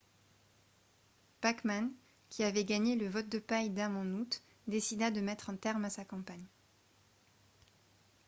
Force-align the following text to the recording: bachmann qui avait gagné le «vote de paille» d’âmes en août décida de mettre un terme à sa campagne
bachmann 1.43 1.91
qui 2.29 2.43
avait 2.43 2.65
gagné 2.65 2.95
le 2.95 3.07
«vote 3.07 3.29
de 3.29 3.37
paille» 3.37 3.69
d’âmes 3.69 3.97
en 3.97 4.05
août 4.19 4.41
décida 4.65 5.11
de 5.11 5.21
mettre 5.21 5.51
un 5.51 5.55
terme 5.55 5.85
à 5.85 5.91
sa 5.91 6.03
campagne 6.03 6.47